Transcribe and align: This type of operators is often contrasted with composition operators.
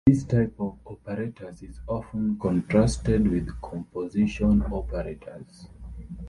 This 0.07 0.23
type 0.23 0.55
of 0.57 0.79
operators 0.87 1.61
is 1.61 1.79
often 1.87 2.35
contrasted 2.39 3.27
with 3.29 3.61
composition 3.61 4.63
operators. 4.63 5.67